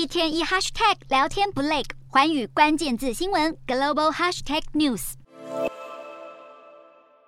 [0.00, 5.12] 一天一 hashtag 聊天不累，环宇关键字新闻 global hashtag news。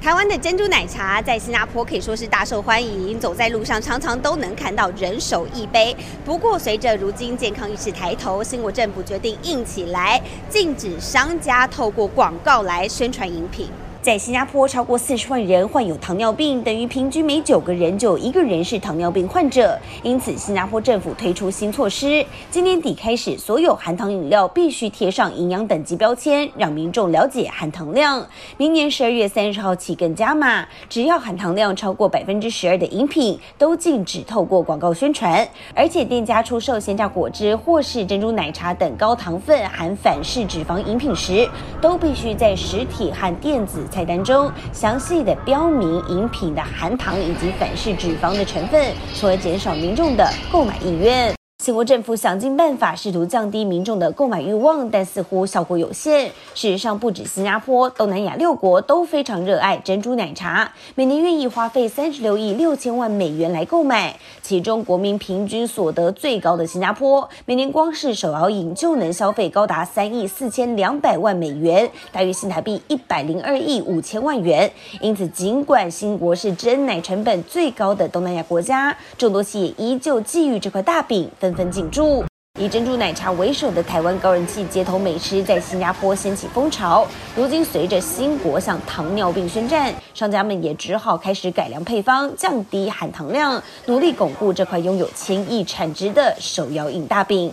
[0.00, 5.96] 台湾的珍珠奶茶在新加坡可以说是大受欢迎，走在路上常常都能看到人手一杯。
[6.24, 10.20] 不过，随着如今健康意识抬头，新国政府决定硬起来，
[10.50, 13.70] 禁止商家透过广告来宣传饮品。
[14.06, 19.76] 在新加坡，超过四十万人患有糖尿病，等于平均每九个人就有一个人是糖尿病患者。
[20.04, 28.24] 因此，新加坡政府推出新措施，今年底开始，所有含糖饮料必须贴上营养等级标签，让民众了解含糖量。
[28.56, 35.44] 明年十二月三十号起更加码，只要含糖量超过百分之十二的饮品，都禁止透过广告宣传。
[35.74, 41.50] 而且，店家出售鲜榨果汁或是珍珠奶茶等高糖分含反式脂肪饮品时，
[41.80, 51.35] 都必须在实体和电子菜单中详细的标明饮品的含糖以及反式脂肪的成分，从而减少民众的购买意愿。
[51.66, 56.28] 新国政府想尽办法试图降低民众的购买欲望，但似乎效果有限。
[56.54, 64.16] 事实上，不止新加坡，东南亚六国都非常热爱珍珠奶茶，每年愿意花费三十六亿六千万美元来购买。
[64.42, 74.70] 其中，国民平均所得最高的新加坡，每年光是手摇饮就能消费高达三亿四千两百万美元，大约新台币一百零二亿五千万元。
[75.00, 81.28] 因此，尽管新国是珍奶成本最高的东南亚国家，众多企业依旧觊觎这块大饼。
[81.40, 82.22] 纷分进驻，
[82.60, 87.06] 以珍珠奶茶为首的台湾高人气街头美食在新加坡掀起风潮。
[87.34, 97.52] 如今，随着新国向糖尿病宣战，商家们也只好开始改良配方，降低含糖量，努力巩固这块拥有千亿产值的手摇饮大饼。